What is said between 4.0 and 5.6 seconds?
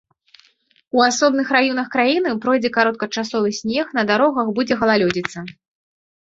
дарогах будзе галалёдзіца.